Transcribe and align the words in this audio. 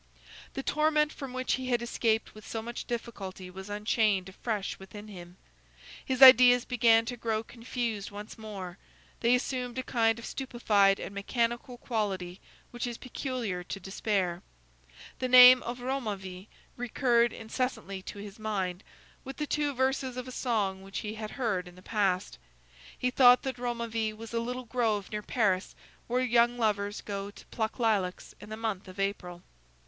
The 0.55 0.63
torment 0.63 1.13
from 1.13 1.31
which 1.31 1.53
he 1.53 1.67
had 1.67 1.83
escaped 1.83 2.33
with 2.33 2.43
so 2.47 2.63
much 2.63 2.85
difficulty 2.85 3.51
was 3.51 3.69
unchained 3.69 4.29
afresh 4.29 4.79
within 4.79 5.07
him. 5.07 5.37
His 6.03 6.23
ideas 6.23 6.65
began 6.65 7.05
to 7.05 7.15
grow 7.15 7.43
confused 7.43 8.09
once 8.09 8.35
more; 8.35 8.79
they 9.19 9.35
assumed 9.35 9.77
a 9.77 9.83
kind 9.83 10.17
of 10.17 10.25
stupefied 10.25 10.99
and 10.99 11.13
mechanical 11.13 11.77
quality 11.77 12.39
which 12.71 12.87
is 12.87 12.97
peculiar 12.97 13.63
to 13.65 13.79
despair. 13.79 14.41
The 15.19 15.27
name 15.27 15.61
of 15.61 15.81
Romainville 15.81 16.47
recurred 16.77 17.31
incessantly 17.31 18.01
to 18.01 18.17
his 18.17 18.39
mind, 18.39 18.83
with 19.23 19.37
the 19.37 19.45
two 19.45 19.71
verses 19.71 20.17
of 20.17 20.27
a 20.27 20.31
song 20.31 20.81
which 20.81 21.01
he 21.01 21.13
had 21.13 21.29
heard 21.29 21.67
in 21.67 21.75
the 21.75 21.83
past. 21.83 22.39
He 22.97 23.11
thought 23.11 23.43
that 23.43 23.59
Romainville 23.59 24.17
was 24.17 24.33
a 24.33 24.39
little 24.39 24.65
grove 24.65 25.11
near 25.11 25.21
Paris, 25.21 25.75
where 26.07 26.21
young 26.21 26.57
lovers 26.57 27.01
go 27.01 27.29
to 27.29 27.45
pluck 27.51 27.77
lilacs 27.77 28.33
in 28.41 28.49
the 28.49 28.57
month 28.57 28.87
of 28.87 28.99
April. 28.99 29.43